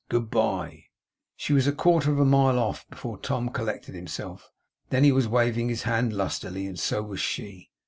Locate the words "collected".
3.49-3.93